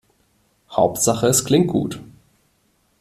Hauptsache 0.71 1.27
es 1.27 1.45
klingt 1.45 1.67
gut. 1.67 2.01